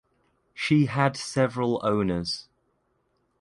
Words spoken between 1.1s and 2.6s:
several owners.